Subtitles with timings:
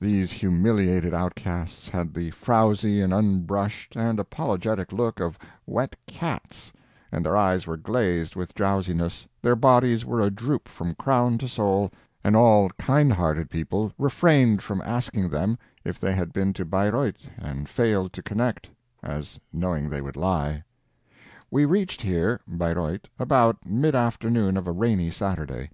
[0.00, 6.72] These humiliated outcasts had the frowsy and unbrushed and apologetic look of wet cats,
[7.12, 11.90] and their eyes were glazed with drowsiness, their bodies were adroop from crown to sole,
[12.24, 17.28] and all kind hearted people refrained from asking them if they had been to Bayreuth
[17.36, 18.70] and failed to connect,
[19.02, 20.62] as knowing they would lie.
[21.50, 25.68] We reached here (Bayreuth) about mid afternoon of a rainy Saturday.